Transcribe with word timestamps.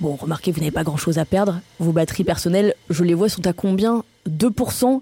Bon, 0.00 0.16
remarquez, 0.16 0.50
vous 0.52 0.60
n'avez 0.60 0.72
pas 0.72 0.82
grand-chose 0.82 1.18
à 1.18 1.24
perdre. 1.24 1.60
Vos 1.78 1.92
batteries 1.92 2.24
personnelles, 2.24 2.74
je 2.90 3.04
les 3.04 3.14
vois, 3.14 3.28
sont 3.28 3.46
à 3.46 3.52
combien? 3.52 4.02
2% 4.28 5.00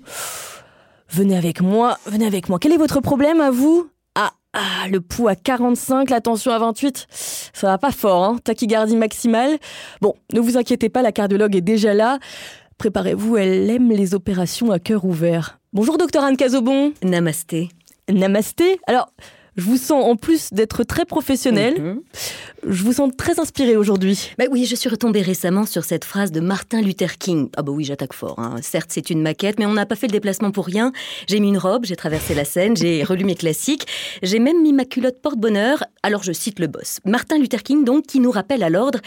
Venez 1.09 1.37
avec 1.37 1.61
moi, 1.61 1.99
venez 2.07 2.27
avec 2.27 2.49
moi. 2.49 2.59
Quel 2.59 2.73
est 2.73 2.79
votre 2.79 3.01
problème 3.01 3.41
à 3.41 3.51
vous? 3.51 3.91
Ah, 4.15 4.33
ah, 4.55 4.89
le 4.91 5.01
pouls 5.01 5.29
à 5.29 5.35
45, 5.35 6.09
la 6.09 6.21
tension 6.21 6.53
à 6.53 6.59
28. 6.59 7.07
Ça 7.11 7.67
va 7.67 7.79
pas 7.79 7.91
fort, 7.91 8.25
hein 8.25 8.39
Tachycardie 8.43 8.97
maximale. 8.97 9.59
Bon, 10.01 10.15
ne 10.33 10.41
vous 10.41 10.57
inquiétez 10.57 10.89
pas, 10.89 11.03
la 11.03 11.13
cardiologue 11.13 11.55
est 11.57 11.61
déjà 11.63 11.93
là. 11.93 12.19
Préparez-vous, 12.79 13.37
elle 13.37 13.71
aime 13.71 13.91
les 13.91 14.15
opérations 14.15 14.71
à 14.71 14.79
cœur 14.79 15.05
ouvert. 15.05 15.59
Bonjour, 15.73 15.99
docteur 15.99 16.25
Anne 16.25 16.37
Cazobon. 16.37 16.93
Namasté. 17.03 17.69
Namasté? 18.11 18.81
Alors, 18.87 19.13
je 19.57 19.63
vous 19.65 19.77
sens, 19.77 20.05
en 20.05 20.17
plus 20.17 20.49
d'être 20.53 20.85
très 20.85 21.05
professionnel, 21.05 21.75
Mhm. 21.81 22.01
je 22.69 22.83
vous 22.85 22.93
sens 22.95 23.11
très 23.17 23.39
inspiré 23.41 23.77
aujourd'hui. 23.77 24.31
Bah 24.39 24.45
oui, 24.51 24.65
je 24.65 24.75
suis 24.75 24.89
retombée 24.89 25.21
récemment 25.23 25.67
sur 25.67 25.85
cette 25.85 26.05
phrase 26.05 26.33
de 26.33 26.41
Martin 26.41 26.81
Luther 26.81 27.19
King. 27.19 27.49
Ah 27.57 27.63
bah 27.63 27.73
oui, 27.73 27.85
j'attaque 27.85 28.15
fort. 28.15 28.39
hein. 28.39 28.57
Certes, 28.63 28.91
c'est 28.93 29.11
une 29.11 29.21
maquette, 29.23 29.59
mais 29.59 29.67
on 29.67 29.75
n'a 29.75 29.85
pas 29.87 29.95
fait 29.97 30.07
le 30.07 30.13
déplacement 30.13 30.51
pour 30.53 30.65
rien. 30.67 30.93
J'ai 31.29 31.39
mis 31.41 31.49
une 31.49 31.59
robe, 31.59 31.85
j'ai 31.85 31.97
traversé 31.97 32.35
la 32.35 32.45
Seine, 32.45 32.77
j'ai 32.77 33.03
relu 33.05 33.25
mes 33.25 33.35
classiques, 33.35 33.87
j'ai 34.23 34.39
même 34.39 34.63
mis 34.63 34.73
ma 34.73 34.85
culotte 34.85 35.21
porte-bonheur. 35.21 35.85
Alors 36.03 36.23
je 36.23 36.33
cite 36.33 36.59
le 36.59 36.67
boss. 36.67 36.99
Martin 37.05 37.39
Luther 37.39 37.63
King, 37.63 37.85
donc, 37.85 38.07
qui 38.07 38.21
nous 38.21 38.31
rappelle 38.31 38.63
à 38.63 38.71
l'ordre 38.71 39.01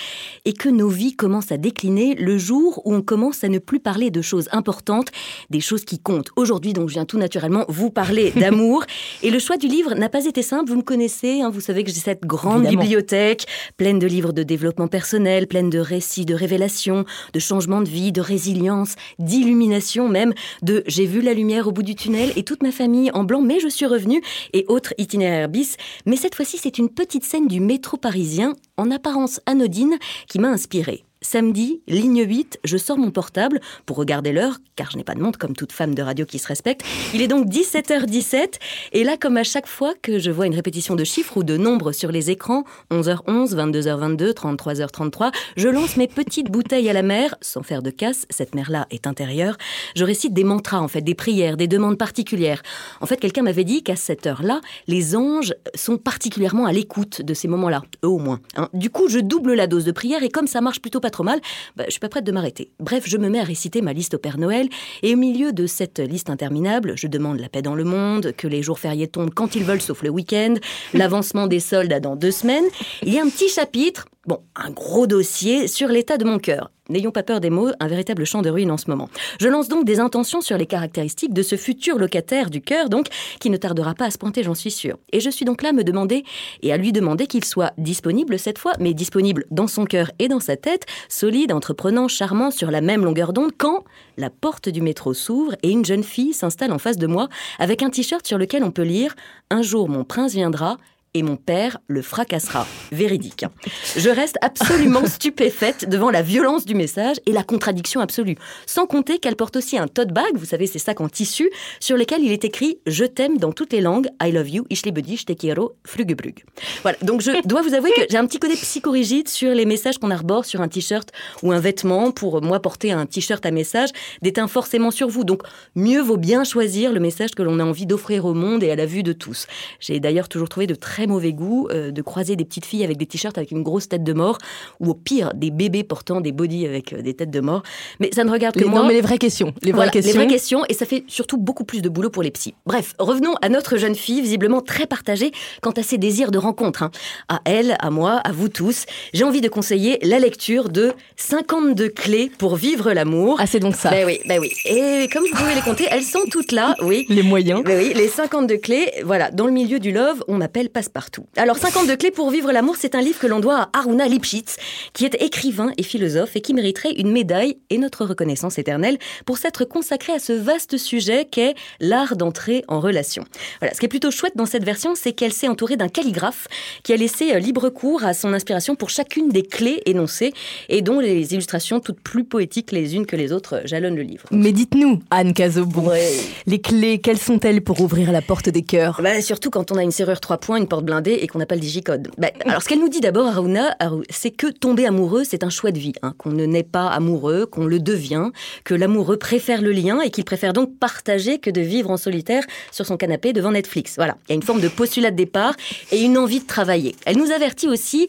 et 0.45 0.53
que 0.53 0.69
nos 0.69 0.89
vies 0.89 1.15
commencent 1.15 1.51
à 1.51 1.57
décliner 1.57 2.15
le 2.15 2.37
jour 2.37 2.81
où 2.85 2.93
on 2.93 3.01
commence 3.01 3.43
à 3.43 3.49
ne 3.49 3.59
plus 3.59 3.79
parler 3.79 4.11
de 4.11 4.21
choses 4.21 4.47
importantes, 4.51 5.07
des 5.49 5.59
choses 5.61 5.85
qui 5.85 5.99
comptent. 5.99 6.29
Aujourd'hui, 6.35 6.73
donc, 6.73 6.89
je 6.89 6.93
viens 6.93 7.05
tout 7.05 7.17
naturellement 7.17 7.65
vous 7.67 7.89
parler 7.89 8.31
d'amour. 8.35 8.83
et 9.23 9.31
le 9.31 9.39
choix 9.39 9.57
du 9.57 9.67
livre 9.67 9.93
n'a 9.95 10.07
pas 10.09 10.25
été 10.25 10.34
simple. 10.41 10.69
Vous 10.69 10.77
me 10.77 10.83
connaissez, 10.83 11.41
hein, 11.41 11.49
vous 11.49 11.61
savez 11.61 11.83
que 11.83 11.89
j'ai 11.89 11.99
cette 11.99 12.25
grande 12.25 12.63
Évidemment. 12.63 12.81
bibliothèque 12.83 13.45
pleine 13.77 13.99
de 13.99 14.07
livres 14.07 14.33
de 14.33 14.43
développement 14.43 14.87
personnel, 14.87 15.47
pleine 15.47 15.69
de 15.69 15.79
récits, 15.79 16.25
de 16.25 16.33
révélations, 16.33 17.05
de 17.33 17.39
changements 17.39 17.81
de 17.81 17.89
vie, 17.89 18.11
de 18.11 18.21
résilience, 18.21 18.95
d'illumination 19.19 20.09
même, 20.09 20.33
de 20.61 20.83
j'ai 20.87 21.05
vu 21.05 21.21
la 21.21 21.33
lumière 21.33 21.67
au 21.67 21.71
bout 21.71 21.83
du 21.83 21.95
tunnel 21.95 22.31
et 22.35 22.43
toute 22.43 22.63
ma 22.63 22.71
famille 22.71 23.11
en 23.13 23.23
blanc, 23.23 23.41
mais 23.41 23.59
je 23.59 23.67
suis 23.67 23.85
revenue 23.85 24.21
et 24.53 24.65
autres 24.67 24.93
itinéraires 24.97 25.49
bis. 25.49 25.77
Mais 26.05 26.15
cette 26.15 26.35
fois-ci, 26.35 26.57
c'est 26.57 26.77
une 26.77 26.89
petite 26.89 27.23
scène 27.23 27.47
du 27.47 27.59
métro 27.59 27.97
parisien, 27.97 28.53
en 28.77 28.91
apparence 28.91 29.39
anodine, 29.45 29.97
qui 30.27 30.39
m'a 30.39 30.49
inspirée. 30.49 31.03
Samedi, 31.25 31.81
ligne 31.87 32.23
8, 32.23 32.59
je 32.63 32.77
sors 32.77 32.99
mon 32.99 33.09
portable 33.09 33.59
pour 33.87 33.97
regarder 33.97 34.31
l'heure, 34.31 34.59
car 34.75 34.91
je 34.91 34.97
n'ai 34.97 35.03
pas 35.03 35.15
de 35.15 35.21
montre 35.21 35.39
comme 35.39 35.55
toute 35.55 35.71
femme 35.71 35.95
de 35.95 36.03
radio 36.03 36.23
qui 36.23 36.37
se 36.37 36.47
respecte. 36.47 36.83
Il 37.15 37.21
est 37.23 37.27
donc 37.27 37.47
17h17, 37.47 38.59
et 38.93 39.03
là, 39.03 39.17
comme 39.17 39.35
à 39.35 39.43
chaque 39.43 39.65
fois 39.65 39.95
que 39.99 40.19
je 40.19 40.29
vois 40.29 40.45
une 40.45 40.53
répétition 40.53 40.95
de 40.95 41.03
chiffres 41.03 41.37
ou 41.37 41.43
de 41.43 41.57
nombres 41.57 41.93
sur 41.93 42.11
les 42.11 42.29
écrans, 42.29 42.63
11h11, 42.91 43.55
22h22, 43.55 44.33
33h33, 44.33 45.31
je 45.57 45.67
lance 45.67 45.97
mes 45.97 46.07
petites 46.07 46.51
bouteilles 46.51 46.89
à 46.89 46.93
la 46.93 47.01
mer, 47.01 47.33
sans 47.41 47.63
faire 47.63 47.81
de 47.81 47.89
casse, 47.89 48.27
cette 48.29 48.53
mer-là 48.53 48.85
est 48.91 49.07
intérieure. 49.07 49.57
Je 49.95 50.03
récite 50.03 50.31
des 50.31 50.43
mantras, 50.43 50.79
en 50.79 50.87
fait, 50.87 51.01
des 51.01 51.15
prières, 51.15 51.57
des 51.57 51.67
demandes 51.67 51.97
particulières. 51.97 52.61
En 53.01 53.07
fait, 53.07 53.17
quelqu'un 53.17 53.41
m'avait 53.41 53.63
dit 53.63 53.81
qu'à 53.81 53.95
cette 53.95 54.27
heure-là, 54.27 54.61
les 54.87 55.15
anges 55.15 55.55
sont 55.73 55.97
particulièrement 55.97 56.67
à 56.67 56.71
l'écoute 56.71 57.23
de 57.23 57.33
ces 57.33 57.47
moments-là, 57.47 57.81
eux 58.03 58.09
au 58.09 58.19
moins. 58.19 58.41
hein. 58.57 58.69
Du 58.75 58.91
coup, 58.91 59.09
je 59.09 59.17
double 59.17 59.55
la 59.55 59.65
dose 59.65 59.85
de 59.85 59.91
prière 59.91 60.21
et 60.21 60.29
comme 60.29 60.45
ça 60.45 60.61
marche 60.61 60.81
plutôt 60.81 60.99
pas 60.99 61.09
trop 61.15 61.23
mal, 61.23 61.39
bah, 61.77 61.85
je 61.87 61.91
suis 61.91 61.99
pas 62.01 62.09
prête 62.09 62.25
de 62.25 62.31
m'arrêter. 62.31 62.71
Bref, 62.79 63.05
je 63.07 63.17
me 63.17 63.29
mets 63.29 63.39
à 63.39 63.43
réciter 63.43 63.81
ma 63.81 63.93
liste 63.93 64.15
au 64.15 64.17
Père 64.17 64.37
Noël 64.37 64.67
et 65.01 65.13
au 65.13 65.17
milieu 65.17 65.53
de 65.53 65.65
cette 65.65 65.99
liste 65.99 66.29
interminable, 66.29 66.93
je 66.97 67.07
demande 67.07 67.39
la 67.39 67.47
paix 67.47 67.61
dans 67.61 67.75
le 67.75 67.85
monde, 67.85 68.33
que 68.35 68.47
les 68.47 68.61
jours 68.61 68.79
fériés 68.79 69.07
tombent 69.07 69.33
quand 69.33 69.55
ils 69.55 69.63
veulent 69.63 69.81
sauf 69.81 70.03
le 70.03 70.09
week-end, 70.09 70.55
l'avancement 70.93 71.47
des 71.47 71.61
soldes 71.61 71.99
dans 72.01 72.17
deux 72.17 72.31
semaines. 72.31 72.65
Il 73.01 73.13
y 73.13 73.17
a 73.17 73.23
un 73.23 73.29
petit 73.29 73.47
chapitre, 73.47 74.05
bon, 74.27 74.39
un 74.55 74.71
gros 74.71 75.07
dossier 75.07 75.67
sur 75.67 75.87
l'état 75.87 76.17
de 76.17 76.25
mon 76.25 76.37
cœur. 76.37 76.69
N'ayons 76.89 77.11
pas 77.11 77.23
peur 77.23 77.39
des 77.39 77.49
mots, 77.49 77.69
un 77.79 77.87
véritable 77.87 78.25
champ 78.25 78.41
de 78.41 78.49
ruines 78.49 78.69
en 78.69 78.77
ce 78.77 78.89
moment. 78.89 79.09
Je 79.39 79.47
lance 79.47 79.67
donc 79.67 79.85
des 79.85 79.99
intentions 79.99 80.41
sur 80.41 80.57
les 80.57 80.67
caractéristiques 80.67 81.33
de 81.33 81.41
ce 81.41 81.55
futur 81.55 81.97
locataire 81.97 82.49
du 82.49 82.61
cœur, 82.61 82.89
donc, 82.89 83.07
qui 83.39 83.49
ne 83.49 83.57
tardera 83.57 83.95
pas 83.95 84.05
à 84.05 84.11
se 84.11 84.19
pointer, 84.19 84.43
j'en 84.43 84.53
suis 84.53 84.69
sûre. 84.69 84.97
Et 85.11 85.19
je 85.19 85.29
suis 85.29 85.45
donc 85.45 85.63
là 85.63 85.69
à 85.69 85.73
me 85.73 85.83
demander, 85.83 86.23
et 86.61 86.71
à 86.71 86.77
lui 86.77 86.91
demander 86.91 87.25
qu'il 87.25 87.43
soit 87.43 87.73
disponible 87.79 88.37
cette 88.37 88.59
fois, 88.59 88.73
mais 88.79 88.93
disponible 88.93 89.45
dans 89.49 89.67
son 89.67 89.85
cœur 89.85 90.11
et 90.19 90.27
dans 90.27 90.39
sa 90.39 90.57
tête, 90.57 90.85
solide, 91.09 91.51
entreprenant, 91.51 92.07
charmant, 92.07 92.51
sur 92.51 92.69
la 92.69 92.81
même 92.81 93.03
longueur 93.03 93.33
d'onde, 93.33 93.51
quand 93.57 93.83
la 94.17 94.29
porte 94.29 94.69
du 94.69 94.81
métro 94.81 95.13
s'ouvre 95.13 95.55
et 95.63 95.71
une 95.71 95.85
jeune 95.85 96.03
fille 96.03 96.33
s'installe 96.33 96.71
en 96.71 96.79
face 96.79 96.97
de 96.97 97.07
moi 97.07 97.29
avec 97.59 97.83
un 97.83 97.89
t-shirt 97.89 98.25
sur 98.25 98.37
lequel 98.37 98.63
on 98.63 98.71
peut 98.71 98.83
lire 98.83 99.15
Un 99.49 99.61
jour 99.61 99.89
mon 99.89 100.03
prince 100.03 100.33
viendra 100.33 100.77
et 101.15 101.23
mon 101.23 101.37
père 101.37 101.79
le 101.87 102.01
fracassera. 102.03 102.67
Véridique. 102.91 103.43
hein. 103.43 103.51
Je 103.97 104.09
reste 104.09 104.35
absolument 104.41 105.05
stupéfaite 105.07 105.89
devant 105.89 106.11
la 106.11 106.21
violence 106.21 106.65
du 106.65 106.75
message 106.75 107.15
et 107.25 107.31
la 107.31 107.43
contradiction 107.43 108.01
absolue. 108.01 108.35
Sans 108.67 108.85
compter 108.85 109.17
qu'elle 109.17 109.37
porte 109.37 109.55
aussi 109.55 109.77
un 109.77 109.87
tote 109.87 110.09
bag, 110.09 110.35
vous 110.35 110.45
savez, 110.45 110.67
ces 110.67 110.77
sacs 110.77 111.01
en 111.01 111.07
tissu, 111.09 111.49
sur 111.79 111.95
lesquels 111.97 112.21
il 112.21 112.31
est 112.31 112.43
écrit 112.43 112.79
Je 112.85 113.05
t'aime 113.05 113.37
dans 113.37 113.53
toutes 113.53 113.71
les 113.73 113.81
langues, 113.81 114.07
I 114.21 114.31
love 114.31 114.49
you, 114.49 114.65
ich 114.69 114.85
liebe 114.85 114.99
dich, 114.99 115.25
te 115.25 115.33
quiero, 115.33 115.75
frugebrug. 115.85 116.43
Voilà, 116.83 116.97
donc 117.01 117.21
je 117.21 117.31
dois 117.47 117.61
vous 117.61 117.73
avouer 117.73 117.91
que 117.95 118.01
j'ai 118.09 118.17
un 118.17 118.25
petit 118.27 118.39
côté 118.39 118.55
psychorigide 118.55 119.29
sur 119.29 119.53
les 119.53 119.65
messages 119.65 119.97
qu'on 119.97 120.11
arbore 120.11 120.43
sur 120.45 120.61
un 120.61 120.67
t-shirt 120.67 121.09
ou 121.43 121.53
un 121.53 121.59
vêtement. 121.59 122.11
Pour 122.11 122.41
moi, 122.41 122.59
porter 122.61 122.91
un 122.91 123.05
t-shirt 123.05 123.45
à 123.45 123.51
message 123.51 123.89
déteint 124.21 124.47
forcément 124.49 124.91
sur 124.91 125.07
vous. 125.07 125.23
Donc, 125.23 125.43
mieux 125.75 126.01
vaut 126.01 126.17
bien 126.17 126.43
choisir 126.43 126.91
le 126.91 126.99
message 126.99 127.31
que 127.31 127.41
l'on 127.41 127.59
a 127.59 127.63
envie 127.63 127.85
d'offrir 127.85 128.25
au 128.25 128.33
monde 128.33 128.63
et 128.63 128.71
à 128.71 128.75
la 128.75 128.85
vue 128.85 129.03
de 129.03 129.13
tous. 129.13 129.47
J'ai 129.79 130.01
d'ailleurs 130.01 130.27
toujours 130.27 130.49
trouvé 130.49 130.67
de 130.67 130.75
très 130.75 131.04
mauvais 131.07 131.33
goût 131.33 131.67
euh, 131.71 131.91
de 131.91 132.01
croiser 132.01 132.35
des 132.35 132.45
petites 132.45 132.65
filles 132.65 132.83
avec 132.83 132.97
des 132.97 133.05
t-shirts 133.05 133.37
avec 133.37 133.51
une 133.51 133.63
grosse 133.63 133.89
tête 133.89 134.03
de 134.03 134.13
mort, 134.13 134.37
ou 134.79 134.89
au 134.91 134.93
pire, 134.93 135.33
des 135.33 135.51
bébés 135.51 135.83
portant 135.83 136.21
des 136.21 136.31
bodys 136.31 136.65
avec 136.67 136.93
euh, 136.93 137.01
des 137.01 137.13
têtes 137.13 137.31
de 137.31 137.39
mort. 137.39 137.63
Mais 137.99 138.09
ça 138.13 138.23
ne 138.23 138.31
regarde 138.31 138.55
que 138.55 138.61
Les- 138.61 138.65
moi. 138.69 138.81
non, 138.81 138.87
mais 138.87 138.93
les 138.93 139.01
vraies 139.01 139.17
questions. 139.17 139.53
Les 139.61 139.71
vraies 139.71 139.75
Voilà, 139.77 139.91
questions. 139.91 140.11
les 140.13 140.17
vraies 140.17 140.27
questions, 140.33 140.61
et 140.69 140.73
ça 140.73 140.85
fait 140.85 141.03
surtout 141.07 141.37
beaucoup 141.37 141.63
plus 141.65 141.81
de 141.81 141.89
boulot 141.89 142.09
pour 142.09 142.23
les 142.23 142.31
psys. 142.31 142.53
Bref, 142.65 142.93
revenons 142.99 143.35
à 143.41 143.49
notre 143.49 143.77
jeune 143.77 143.95
fille, 143.95 144.21
visiblement 144.21 144.61
très 144.61 144.85
partagée 144.87 145.31
quant 145.61 145.71
à 145.71 145.83
ses 145.83 145.97
désirs 145.97 146.31
de 146.31 146.37
rencontre. 146.37 146.83
hein. 146.83 146.91
À 147.29 147.41
elle, 147.45 147.75
à 147.79 147.89
moi, 147.89 148.13
à 148.23 148.31
vous 148.31 148.49
tous, 148.49 148.85
j'ai 149.13 149.23
envie 149.23 149.41
de 149.41 149.49
conseiller 149.49 149.97
la 150.01 150.19
lecture 150.19 150.69
de 150.69 150.93
52 151.17 151.89
clés 151.89 152.31
pour 152.37 152.55
vivre 152.55 152.91
l'amour. 152.93 153.37
Ah, 153.39 153.47
c'est 153.47 153.59
donc 153.59 153.75
ça. 153.75 153.89
Ben 153.89 154.05
oui, 154.05 154.19
ben 154.27 154.39
oui. 154.39 154.51
Et 154.65 155.07
comme 155.11 155.23
vous 155.23 155.35
pouvez 155.35 155.55
les 155.55 155.61
compter, 155.61 155.85
elles 155.89 156.03
sont 156.03 156.23
toutes 156.31 156.51
là, 156.51 156.75
oui. 156.81 157.05
Les 157.09 157.23
moyens. 157.23 157.63
Ben 157.63 157.77
oui, 157.77 157.93
les 157.95 158.07
52 158.07 158.57
clés, 158.57 158.91
voilà, 159.03 159.31
dans 159.31 159.45
le 159.45 159.51
milieu 159.51 159.79
du 159.79 159.91
love, 159.91 160.23
on 160.27 160.35
m'appelle 160.37 160.69
passe-partout. 160.95 161.25
Alors, 161.35 161.57
52 161.57 161.95
clés 161.97 162.11
pour 162.11 162.29
vivre 162.31 162.51
l'amour, 162.51 162.75
c'est 162.79 162.95
un 162.95 163.01
livre 163.01 163.19
que 163.19 163.27
l'on 163.27 163.39
doit 163.39 163.69
à 163.73 163.79
Aruna 163.79 164.07
Lipschitz, 164.07 164.55
qui 164.93 165.05
est 165.05 165.21
écrivain 165.21 165.71
et 165.77 165.83
philosophe 165.83 166.35
et 166.35 166.41
qui 166.41 166.53
mériterait 166.53 166.93
une 166.93 167.11
médaille 167.11 167.57
et 167.69 167.77
notre 167.77 168.05
reconnaissance 168.05 168.57
éternelle 168.57 168.97
pour 169.25 169.37
s'être 169.37 169.65
consacré 169.65 170.13
à 170.13 170.19
ce 170.19 170.31
vaste 170.33 170.77
sujet 170.77 171.27
qu'est 171.29 171.55
l'art 171.79 172.15
d'entrer 172.15 172.63
en 172.67 172.79
relation. 172.79 173.25
Voilà, 173.59 173.73
ce 173.73 173.79
qui 173.79 173.85
est 173.85 173.89
plutôt 173.89 174.09
chouette 174.11 174.35
dans 174.37 174.45
cette 174.45 174.63
version, 174.63 174.95
c'est 174.95 175.11
qu'elle 175.11 175.33
s'est 175.33 175.47
entourée 175.49 175.75
d'un 175.75 175.89
calligraphe 175.89 176.47
qui 176.83 176.93
a 176.93 176.95
laissé 176.97 177.33
euh, 177.33 177.39
libre 177.39 177.69
cours 177.69 178.03
à 178.05 178.13
son 178.13 178.33
inspiration 178.33 178.75
pour 178.75 178.89
chacune 178.89 179.29
des 179.29 179.43
clés 179.43 179.81
énoncées 179.85 180.33
et 180.69 180.81
dont 180.81 180.99
les 180.99 181.33
illustrations 181.33 181.79
toutes 181.81 181.99
plus 181.99 182.23
poétiques 182.23 182.71
les 182.71 182.95
unes 182.95 183.05
que 183.05 183.15
les 183.17 183.33
autres 183.33 183.61
jalonnent 183.65 183.95
le 183.97 184.03
livre. 184.03 184.25
Mais 184.31 184.51
dites-nous, 184.53 185.01
Anne 185.11 185.33
Cazobon, 185.33 185.89
Ouais. 185.89 186.09
les 186.47 186.59
clés, 186.61 186.99
quelles 186.99 187.19
sont-elles 187.19 187.61
pour 187.61 187.81
ouvrir 187.81 188.11
la 188.11 188.21
porte 188.21 188.49
des 188.49 188.61
cœurs? 188.63 189.01
Bah, 189.03 189.21
surtout 189.21 189.49
quand 189.49 189.71
on 189.71 189.75
a 189.75 189.83
une 189.83 189.91
serrure 189.91 190.19
3 190.21 190.37
points, 190.37 190.57
une 190.57 190.67
porte 190.67 190.84
blindée 190.85 191.13
et 191.21 191.27
qu'on 191.27 191.39
n'a 191.39 191.45
pas 191.45 191.55
le 191.55 191.61
digicode. 191.61 192.09
Bah, 192.17 192.29
alors, 192.45 192.61
ce 192.61 192.69
qu'elle 192.69 192.79
nous 192.79 192.87
dit 192.89 193.01
d'abord, 193.01 193.27
Aruna, 193.27 193.75
Aru- 193.79 194.03
c'est 194.09 194.31
que 194.31 194.47
tomber 194.47 194.85
amoureux, 194.85 195.23
c'est 195.25 195.43
un 195.43 195.49
choix 195.49 195.71
de 195.71 195.79
vie. 195.79 195.93
hein, 196.01 196.13
qu'on 196.17 196.29
ne 196.31 196.45
naît 196.45 196.63
pas 196.63 196.87
amoureux, 196.87 197.45
qu'on 197.45 197.65
le 197.65 197.79
devient, 197.79 198.29
que 198.63 198.73
l'amoureux 198.73 199.17
préfère 199.17 199.61
le 199.61 199.71
lien 199.71 199.99
et 200.01 200.09
qu'il 200.11 200.23
préfère 200.25 200.53
donc 200.53 200.77
partager 200.79 201.39
que 201.39 201.49
de 201.49 201.61
vivre 201.61 201.89
en 201.91 201.97
solitaire 201.97 202.43
sur 202.71 202.85
son 202.85 202.95
canapé 202.97 203.33
devant 203.33 203.51
Netflix. 203.51 203.95
Voilà. 203.97 204.15
Il 204.27 204.31
y 204.31 204.33
a 204.33 204.35
une 204.35 204.43
forme 204.43 204.61
de 204.61 204.67
postulat 204.69 205.11
de 205.11 205.15
départ 205.17 205.55
et 205.91 206.01
une 206.01 206.17
envie 206.17 206.39
de 206.39 206.45
travailler. 206.47 206.95
Elle 207.05 207.17
nous 207.17 207.31
avertit 207.31 207.67
aussi 207.67 208.07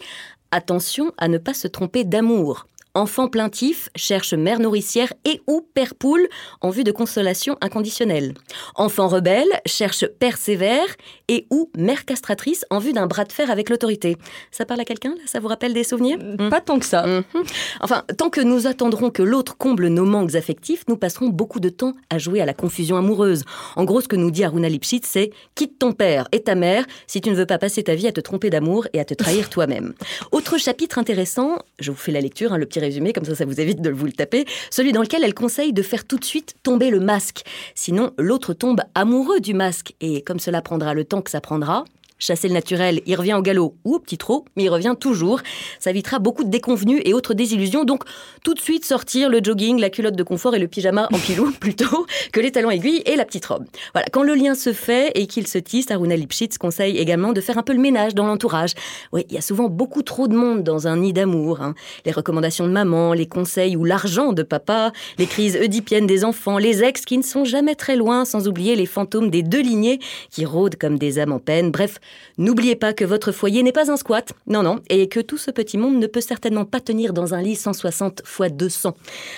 attention 0.52 1.12
à 1.18 1.28
ne 1.28 1.38
pas 1.38 1.54
se 1.54 1.66
tromper 1.68 2.04
d'amour. 2.04 2.66
Enfant 2.96 3.28
plaintif 3.28 3.90
cherche 3.94 4.32
mère 4.32 4.58
nourricière 4.58 5.12
et 5.26 5.42
ou 5.46 5.60
père 5.74 5.94
poule 5.94 6.26
en 6.62 6.70
vue 6.70 6.82
de 6.82 6.92
consolation 6.92 7.58
inconditionnelle. 7.60 8.32
Enfant 8.74 9.06
rebelle 9.06 9.50
cherche 9.66 10.06
père 10.18 10.38
sévère 10.38 10.86
et 11.28 11.46
ou 11.50 11.70
mère 11.76 12.06
castratrice 12.06 12.64
en 12.70 12.78
vue 12.78 12.94
d'un 12.94 13.06
bras 13.06 13.24
de 13.24 13.32
fer 13.32 13.50
avec 13.50 13.68
l'autorité. 13.68 14.16
Ça 14.50 14.64
parle 14.64 14.80
à 14.80 14.86
quelqu'un 14.86 15.10
là? 15.10 15.20
Ça 15.26 15.40
vous 15.40 15.48
rappelle 15.48 15.74
des 15.74 15.84
souvenirs? 15.84 16.16
Hmm. 16.18 16.48
Pas 16.48 16.62
tant 16.62 16.78
que 16.78 16.86
ça. 16.86 17.06
Mhm. 17.06 17.44
Enfin, 17.82 18.02
tant 18.16 18.30
que 18.30 18.40
nous 18.40 18.66
attendrons 18.66 19.10
que 19.10 19.22
l'autre 19.22 19.58
comble 19.58 19.88
nos 19.88 20.06
manques 20.06 20.34
affectifs, 20.34 20.84
nous 20.88 20.96
passerons 20.96 21.28
beaucoup 21.28 21.60
de 21.60 21.68
temps 21.68 21.92
à 22.08 22.16
jouer 22.16 22.40
à 22.40 22.46
la 22.46 22.54
confusion 22.54 22.96
amoureuse. 22.96 23.44
En 23.76 23.84
gros, 23.84 24.00
ce 24.00 24.08
que 24.08 24.16
nous 24.16 24.30
dit 24.30 24.42
Aruna 24.42 24.70
Lipschitz, 24.70 25.06
c'est 25.06 25.32
quitte 25.54 25.78
ton 25.78 25.92
père 25.92 26.28
et 26.32 26.40
ta 26.40 26.54
mère 26.54 26.86
si 27.06 27.20
tu 27.20 27.28
ne 27.28 27.34
veux 27.34 27.44
pas 27.44 27.58
passer 27.58 27.82
ta 27.82 27.94
vie 27.94 28.06
à 28.06 28.12
te 28.12 28.22
tromper 28.22 28.48
d'amour 28.48 28.88
et 28.94 29.00
à 29.00 29.04
te 29.04 29.12
trahir 29.12 29.50
toi-même. 29.50 29.92
Autre 30.32 30.56
chapitre 30.56 30.96
intéressant, 30.96 31.58
je 31.78 31.90
vous 31.90 31.98
fais 31.98 32.12
la 32.12 32.22
lecture, 32.22 32.54
hein, 32.54 32.56
le 32.56 32.64
petit 32.64 32.85
résumé, 32.86 33.12
comme 33.12 33.24
ça, 33.24 33.34
ça 33.34 33.44
vous 33.44 33.60
évite 33.60 33.80
de 33.80 33.90
vous 33.90 34.06
le 34.06 34.12
taper, 34.12 34.44
celui 34.70 34.92
dans 34.92 35.02
lequel 35.02 35.24
elle 35.24 35.34
conseille 35.34 35.72
de 35.72 35.82
faire 35.82 36.06
tout 36.06 36.18
de 36.18 36.24
suite 36.24 36.54
tomber 36.62 36.90
le 36.90 37.00
masque. 37.00 37.44
Sinon, 37.74 38.12
l'autre 38.18 38.54
tombe 38.54 38.80
amoureux 38.94 39.40
du 39.40 39.54
masque 39.54 39.94
et 40.00 40.22
comme 40.22 40.38
cela 40.38 40.62
prendra 40.62 40.94
le 40.94 41.04
temps 41.04 41.22
que 41.22 41.30
ça 41.30 41.40
prendra, 41.40 41.84
chasser 42.18 42.48
le 42.48 42.54
naturel, 42.54 43.00
il 43.06 43.14
revient 43.14 43.34
au 43.34 43.42
galop 43.42 43.74
ou 43.84 43.94
au 43.94 43.98
petit 43.98 44.18
trot, 44.18 44.44
mais 44.56 44.64
il 44.64 44.68
revient 44.68 44.94
toujours. 44.98 45.40
Ça 45.78 45.90
évitera 45.90 46.18
beaucoup 46.18 46.44
de 46.44 46.50
déconvenues 46.50 47.00
et 47.04 47.14
autres 47.14 47.34
désillusions. 47.34 47.84
Donc, 47.84 48.04
tout 48.42 48.54
de 48.54 48.60
suite 48.60 48.84
sortir 48.84 49.28
le 49.28 49.40
jogging, 49.42 49.78
la 49.78 49.90
culotte 49.90 50.16
de 50.16 50.22
confort 50.22 50.54
et 50.54 50.58
le 50.58 50.68
pyjama 50.68 51.08
en 51.12 51.18
pilou 51.18 51.50
plutôt 51.60 52.06
que 52.32 52.40
les 52.40 52.52
talons 52.52 52.70
aiguilles 52.70 53.02
et 53.06 53.16
la 53.16 53.24
petite 53.24 53.46
robe. 53.46 53.66
Voilà, 53.92 54.06
quand 54.12 54.22
le 54.22 54.34
lien 54.34 54.54
se 54.54 54.72
fait 54.72 55.12
et 55.14 55.26
qu'il 55.26 55.46
se 55.46 55.58
tisse, 55.58 55.90
Aruna 55.90 56.16
Lipschitz 56.16 56.58
conseille 56.58 56.96
également 56.98 57.32
de 57.32 57.40
faire 57.40 57.58
un 57.58 57.62
peu 57.62 57.72
le 57.72 57.80
ménage 57.80 58.14
dans 58.14 58.26
l'entourage. 58.26 58.72
Oui, 59.12 59.26
il 59.28 59.34
y 59.34 59.38
a 59.38 59.42
souvent 59.42 59.68
beaucoup 59.68 60.02
trop 60.02 60.28
de 60.28 60.34
monde 60.34 60.62
dans 60.62 60.86
un 60.86 60.96
nid 60.96 61.12
d'amour. 61.12 61.60
Hein. 61.60 61.74
Les 62.04 62.12
recommandations 62.12 62.66
de 62.66 62.72
maman, 62.72 63.12
les 63.12 63.26
conseils 63.26 63.76
ou 63.76 63.84
l'argent 63.84 64.32
de 64.32 64.42
papa, 64.42 64.92
les 65.18 65.26
crises 65.26 65.56
oedipiennes 65.56 66.06
des 66.06 66.24
enfants, 66.24 66.58
les 66.58 66.82
ex 66.82 67.04
qui 67.04 67.18
ne 67.18 67.22
sont 67.22 67.44
jamais 67.44 67.74
très 67.74 67.96
loin, 67.96 68.24
sans 68.24 68.48
oublier 68.48 68.76
les 68.76 68.86
fantômes 68.86 69.30
des 69.30 69.42
deux 69.42 69.60
lignées 69.60 69.98
qui 70.30 70.44
rôdent 70.44 70.76
comme 70.76 70.98
des 70.98 71.18
âmes 71.18 71.32
en 71.32 71.38
peine. 71.38 71.70
Bref, 71.70 71.98
n'oubliez 72.38 72.76
pas 72.76 72.92
que 72.92 73.04
votre 73.04 73.32
foyer 73.32 73.62
n'est 73.62 73.72
pas 73.72 73.90
un 73.90 73.96
squat. 73.96 74.32
Non, 74.46 74.62
non, 74.62 74.80
et 74.88 75.08
que 75.08 75.20
tout 75.20 75.38
ce 75.38 75.50
petit 75.50 75.78
monde 75.78 75.98
ne 75.98 76.06
peut 76.06 76.20
certainement 76.20 76.64
pas 76.64 76.80
tenir 76.80 77.12
dans 77.12 77.34
un 77.34 77.42
lit 77.42 77.56
160 77.56 78.22
x 78.24 78.52
200. 78.52 78.94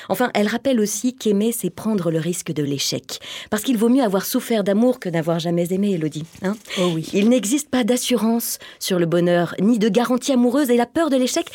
Enfin, 0.09 0.31
elle 0.35 0.49
rappelle 0.49 0.81
aussi 0.81 1.15
qu'aimer, 1.15 1.53
c'est 1.53 1.71
prendre 1.71 2.11
le 2.11 2.19
risque 2.19 2.53
de 2.53 2.63
l'échec. 2.63 3.21
Parce 3.51 3.63
qu'il 3.63 3.79
vaut 3.79 3.89
mieux 3.89 4.03
avoir 4.03 4.25
souffert 4.25 4.65
d'amour 4.65 5.01
que 5.01 5.09
n'avoir 5.09 5.39
jamais 5.39 5.73
aimé, 5.73 5.93
Elodie. 5.93 6.25
Hein 6.43 6.57
oh 6.81 6.91
oui. 6.95 7.09
Il 7.13 7.29
n'existe 7.29 7.71
pas 7.71 7.85
d'assurance 7.85 8.59
sur 8.79 8.99
le 8.99 9.07
bonheur, 9.07 9.55
ni 9.61 9.79
de 9.79 9.89
garantie 9.89 10.33
amoureuse, 10.33 10.71
et 10.71 10.77
la 10.77 10.87
peur 10.87 11.11
de 11.11 11.17
l'échec, 11.17 11.47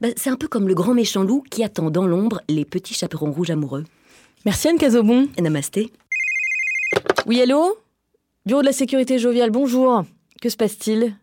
bah, 0.00 0.08
c'est 0.16 0.30
un 0.30 0.36
peu 0.36 0.48
comme 0.48 0.68
le 0.68 0.74
grand 0.74 0.94
méchant 0.94 1.22
loup 1.22 1.42
qui 1.50 1.64
attend 1.64 1.90
dans 1.90 2.06
l'ombre 2.06 2.40
les 2.48 2.64
petits 2.64 2.94
chaperons 2.94 3.32
rouges 3.32 3.50
amoureux. 3.50 3.84
Merci 4.44 4.68
Anne 4.68 4.78
Cazobon. 4.78 5.28
Namasté. 5.40 5.90
Oui, 7.26 7.40
allô? 7.40 7.78
Bureau 8.44 8.60
de 8.60 8.66
la 8.66 8.72
sécurité 8.72 9.18
joviale, 9.18 9.50
bonjour. 9.50 10.04
Que 10.42 10.50
se 10.50 10.56
passe-t-il? 10.56 11.21